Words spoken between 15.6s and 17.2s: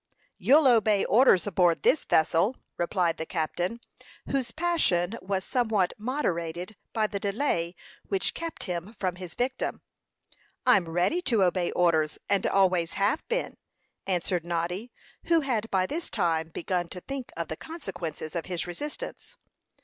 by this time begun to